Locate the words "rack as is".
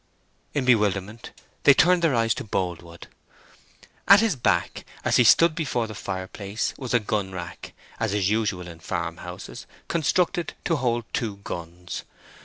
7.33-8.27